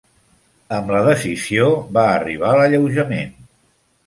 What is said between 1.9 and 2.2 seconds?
va